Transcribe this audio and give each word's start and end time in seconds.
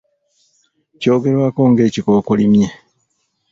Kyogerwako 0.99 1.61
ng'ekikookolimye. 1.71 2.67